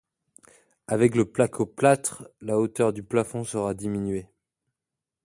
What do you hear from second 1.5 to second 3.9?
plâtre, la hauteur du plafond sera